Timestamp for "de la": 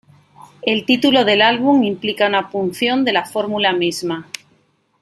3.05-3.23